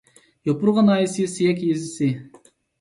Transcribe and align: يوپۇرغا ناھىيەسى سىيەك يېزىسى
يوپۇرغا 0.51 0.85
ناھىيەسى 0.87 1.27
سىيەك 1.35 1.63
يېزىسى 1.69 2.13